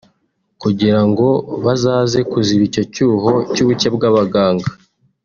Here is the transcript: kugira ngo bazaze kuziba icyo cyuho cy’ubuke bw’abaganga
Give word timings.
kugira 0.61 0.99
ngo 1.07 1.27
bazaze 1.65 2.19
kuziba 2.31 2.63
icyo 2.69 2.83
cyuho 2.93 3.31
cy’ubuke 3.53 3.87
bw’abaganga 3.95 4.69